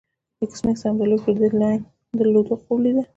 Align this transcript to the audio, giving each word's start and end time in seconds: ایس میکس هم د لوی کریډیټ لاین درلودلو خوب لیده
ایس 0.41 0.55
میکس 0.65 0.83
هم 0.85 0.95
د 0.97 1.01
لوی 1.09 1.19
کریډیټ 1.23 1.53
لاین 1.61 1.81
درلودلو 2.19 2.55
خوب 2.63 2.77
لیده 2.83 3.03